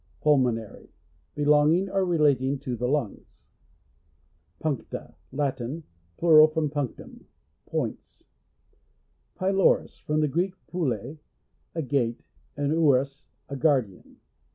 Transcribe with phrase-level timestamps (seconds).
[0.19, 0.89] Pulmonary.—
[1.35, 3.51] Belonging or relating to the lungs.
[4.59, 5.83] Puncta.— Latin.
[6.17, 7.27] Plural of punctum.
[7.67, 8.23] Points.
[9.35, 11.19] Pylorus— From the Greek, pule,
[11.75, 12.23] a gate,
[12.57, 14.17] and ouros, a guardian.